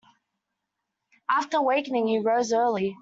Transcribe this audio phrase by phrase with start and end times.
[1.29, 2.97] After wakening, he rose early.